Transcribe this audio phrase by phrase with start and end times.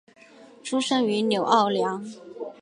[0.63, 2.03] 出生于纽奥良。